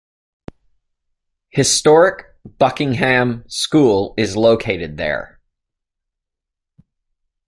Historic 1.51 2.25
Buckingham 2.57 3.43
School 3.47 4.15
is 4.17 4.35
located 4.35 4.97
there. 4.97 5.39